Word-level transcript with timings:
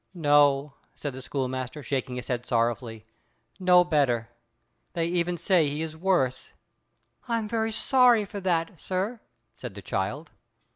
"No," 0.15 0.73
said 0.95 1.13
the 1.13 1.21
schoolmaster, 1.21 1.83
shaking 1.83 2.15
his 2.15 2.27
head 2.27 2.43
sorrowfully. 2.47 3.05
"No 3.59 3.83
better. 3.83 4.29
They 4.93 5.05
even 5.05 5.37
say 5.37 5.69
he 5.69 5.83
is 5.83 5.95
worse." 5.95 6.53
"I 7.27 7.37
am 7.37 7.47
very 7.47 7.71
sorry 7.71 8.25
for 8.25 8.39
that, 8.39 8.79
sir," 8.81 9.19
said 9.53 9.75
the 9.75 9.81
child. 9.83 10.31